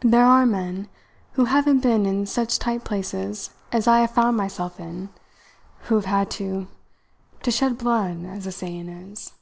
[0.00, 0.88] There are men
[1.32, 5.10] who haven't been in such tight places as I have found myself in
[5.80, 6.68] who have had to
[7.42, 9.34] to shed blood, as the saying is.